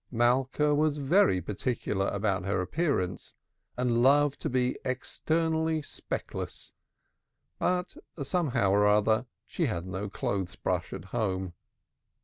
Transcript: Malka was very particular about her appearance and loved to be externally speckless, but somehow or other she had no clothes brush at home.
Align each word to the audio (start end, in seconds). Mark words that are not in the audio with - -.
Malka 0.09 0.73
was 0.73 0.97
very 0.97 1.39
particular 1.41 2.07
about 2.07 2.43
her 2.43 2.59
appearance 2.59 3.35
and 3.77 4.01
loved 4.01 4.41
to 4.41 4.49
be 4.49 4.75
externally 4.83 5.79
speckless, 5.83 6.73
but 7.59 7.95
somehow 8.23 8.71
or 8.71 8.87
other 8.87 9.27
she 9.45 9.67
had 9.67 9.85
no 9.85 10.09
clothes 10.09 10.55
brush 10.55 10.91
at 10.91 11.05
home. 11.13 11.53